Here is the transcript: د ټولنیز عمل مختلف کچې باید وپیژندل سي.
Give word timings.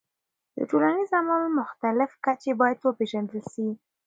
د 0.55 0.57
ټولنیز 0.69 1.09
عمل 1.19 1.43
مختلف 1.59 2.11
کچې 2.25 2.51
باید 2.61 2.77
وپیژندل 2.81 3.41
سي. 3.53 3.67